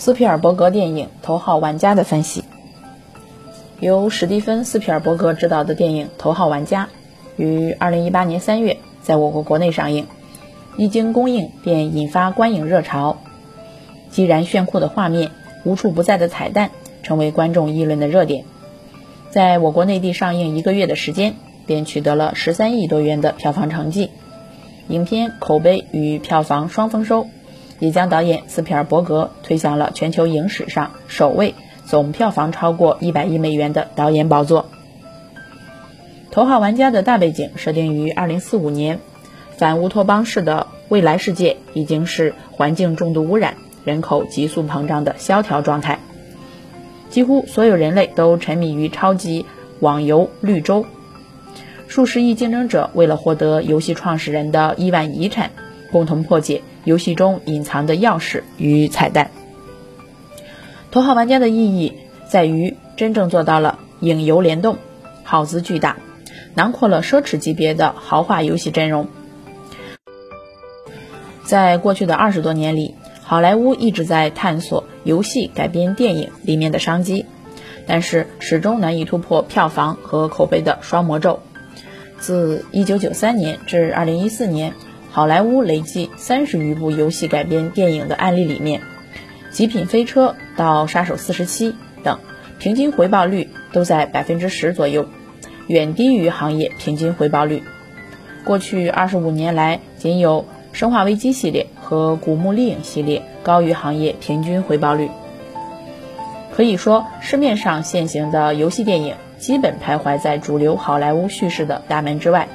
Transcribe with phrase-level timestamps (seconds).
[0.00, 2.42] 斯皮尔伯格电影《头号玩家》的分析。
[3.80, 6.88] 由史蒂芬·斯皮尔伯格执导的电影《头号玩家》
[7.42, 10.06] 于2018年3月在我国国内上映，
[10.78, 13.18] 一经公映便引发观影热潮。
[14.10, 15.32] 激燃炫酷的画面、
[15.66, 16.70] 无处不在的彩蛋，
[17.02, 18.46] 成为观众议论的热点。
[19.28, 21.34] 在我国内地上映一个月的时间，
[21.66, 24.08] 便取得了13亿多元的票房成绩，
[24.88, 27.26] 影片口碑与票房双丰收。
[27.80, 34.66] 也将导演斯皮尔伯格推向了全球影史上首位总票房超过一百亿美元的导演宝座。
[36.32, 39.00] 《头号玩家》的大背景设定于二零四五年，
[39.56, 45.98] 反乌托邦式的未来世界已经是环境重度污染、人口急速膨胀的萧条状态，
[47.08, 49.44] 几乎所有人类都沉迷于超级
[49.80, 50.86] 网游绿洲，
[51.88, 55.50] 数十亿竞争者为了获得游戏创始人的亿万遗产，
[55.90, 56.62] 共同破解。
[56.84, 59.30] 游戏中隐藏的钥匙与彩蛋。
[60.90, 61.92] 头号玩家的意义
[62.28, 64.78] 在于真正做到了影游联动，
[65.22, 65.98] 耗资巨大，
[66.54, 69.08] 囊括了奢侈级别的豪华游戏阵容。
[71.44, 77.26] 在过去的二十多年里，好莱坞一直在探索游戏改编电影里面的商机，
[77.86, 81.40] 但是始终难以突破票房和口碑的双魔咒。
[82.18, 84.74] 自1993年至2014年。
[85.12, 88.80] 好莱坞累计三十余部游戏改编电影的案例里面，
[89.50, 91.72] 《极品飞车》到《杀手四十七》
[92.04, 92.20] 等，
[92.60, 95.06] 平均回报率都在百分之十左右，
[95.66, 97.64] 远低于行业平均回报率。
[98.44, 105.10] 过去二十五年来，仅有《生化危机》系列和《古墓丽影》系列高于行业平均回报率。
[106.54, 112.48] 可以说，市面上现行的游戏电影基本徘徊在主流好莱坞叙事的大门之外。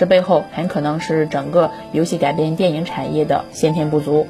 [0.00, 4.26] 这背后很可能是整个游戏改编电影产业的先天不足，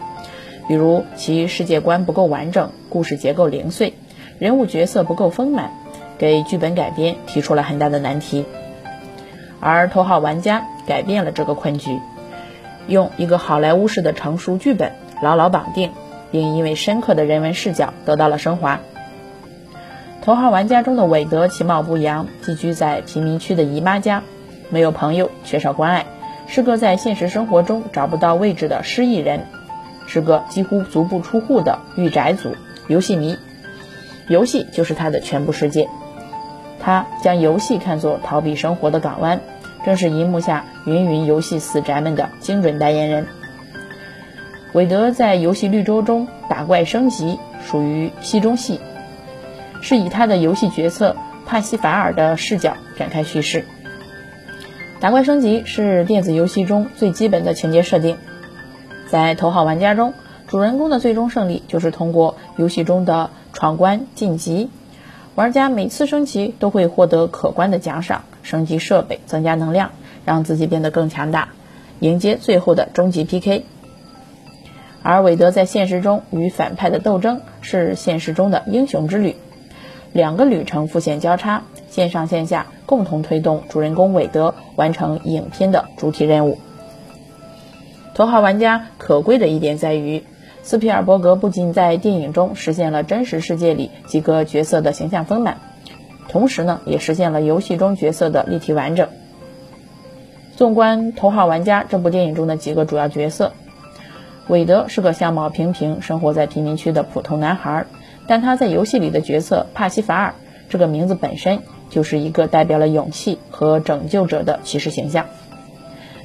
[0.67, 3.95] 比如其世界观不够完整，故事结构零碎，
[4.41, 5.71] 人物角色不够丰满，
[6.19, 8.47] 给剧本改编提出了很大的难题。
[9.61, 12.01] 而《头号玩家》改变了这个困局，
[12.89, 14.91] 用一个好莱坞式的成熟剧本
[15.23, 15.93] 牢牢绑定，
[16.33, 18.81] 并因为深刻的人文视角得到了升华。
[20.25, 24.25] 《头号玩家》中的韦德其貌不扬，寄居在贫民区的姨妈家。
[24.71, 26.07] 没有朋友，缺少关爱，
[26.47, 29.47] 是个在现实生活中找不到位置的失意人，
[30.07, 32.57] 是个几乎足不出户的御宅族
[32.89, 33.37] 游戏迷，
[34.29, 35.89] 游戏就是他的全部世界。
[36.79, 39.41] 他将游戏看作逃避生活的港湾，
[39.85, 43.27] 正是荧幕下芸芸游戏死宅们的精准代言人。
[44.73, 48.81] 韦德在游戏绿洲中打怪升级，属于戏中戏，
[49.83, 53.65] 是以他的游戏角色帕西法尔的视角展开叙事。
[55.01, 58.19] 打怪升级是电子游戏中最基本的情节设定，
[59.09, 60.13] 在头号玩家中，
[60.47, 64.69] 主人公的最终胜利就是通过游戏中的闯关晋级。
[65.37, 69.93] 玩家每次升级都会获得可观的奖赏，升级设备，增加能量，
[70.27, 71.49] 让自己变得更强大，
[71.99, 73.65] 迎接最后的终极 PK。
[75.03, 79.37] 而韦德在现实中与反派的斗争是现实中的英雄之旅，
[80.13, 81.63] 两个旅程复线交叉。
[81.91, 86.59] 线上线下共同推动主人公韦德完成影片的主体任务。
[88.15, 90.25] 头号玩家可贵的一点在于，
[90.63, 95.59] 斯皮尔伯格不仅在电影中实现了真实世界里几个角色的形象丰满，
[96.29, 99.09] 同时呢，也实现了游戏中角色的立体完整。
[100.57, 103.53] 纵观头号玩家这部电影中的几个主要角色，
[104.49, 107.87] 韦德是个相貌平平、生活在贫民区的普通男孩，
[108.27, 110.35] 但他在游戏里的角色帕西法尔
[110.69, 111.63] 这个名字本身。
[111.91, 115.27] 就是一个代表了勇气和拯救者的骑士形象。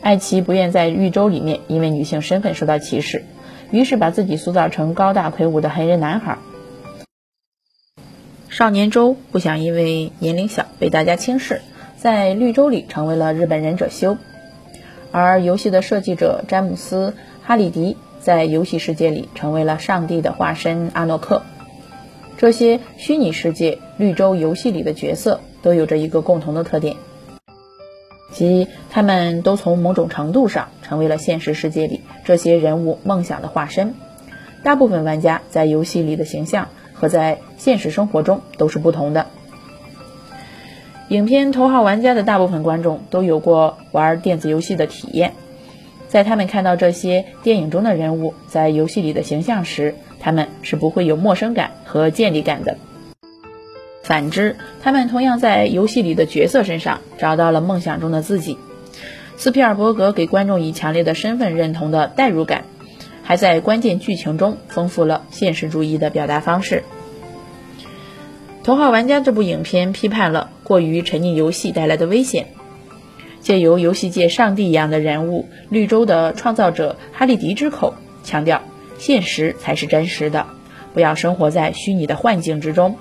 [0.01, 3.23] 艾奇不愿在绿洲里面因为女性身份受到歧视，
[3.71, 6.37] 于是把自己塑造成高大魁梧的黑人男孩。
[8.49, 11.61] 少年周不想因为年龄小被大家轻视，
[11.97, 14.17] 在绿洲里成为了日本忍者修。
[15.11, 17.09] 而游戏的设计者詹姆斯·
[17.43, 21.41] 哈里迪在游戏世界里成为了上帝的化身阿诺克。
[22.37, 25.39] 这些虚拟世界绿洲游戏里的角色。
[25.65, 26.95] 都有着一个共同的特点，
[28.31, 33.95] 即他们都从某种程度上成为了现实世界里这些人物梦想的化身。
[34.61, 39.25] 大部分玩家在游戏里的形象和在现实生活中都是不同的。
[41.09, 45.33] 影片《头号玩家》的大部分观众都有过玩电子游戏的体验，
[46.07, 52.77] 在他们看到这些电影中的人物在游戏里的形象时，他们是不会有陌生感和建立感的。
[54.05, 58.55] 反之，他们同样在游戏里的角色身上找到了梦想中的自己。
[59.35, 62.65] 斯皮尔伯格给观众以强烈的身份认同的代入感，
[63.23, 66.83] 还在关键剧情中丰富了现实主义的表达方式。
[68.63, 72.49] 《头号玩家》这部影片批判了过于沉溺游戏带来的危险，
[73.41, 78.61] 借由游戏界上帝一样的人物绿洲的创造者哈利迪之口，强调
[78.99, 80.45] 现实才是真实的，
[80.93, 82.97] 不要生活在虚拟的幻境之中，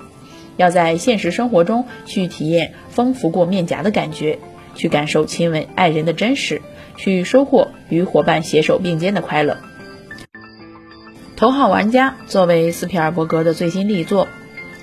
[0.56, 4.38] 要在现实生活中去体验风拂过面颊的感觉，
[4.74, 6.62] 去感受亲吻爱人的真实，
[6.96, 9.54] 去收获与伙伴携手并肩的快乐。
[11.36, 14.28] 《头号玩家》作为斯皮尔伯格的最新力作。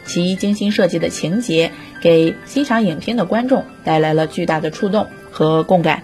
[0.03, 1.71] 其精心设计的情节，
[2.01, 6.01] 给欣赏影片的观众带来了巨大的触动和共感。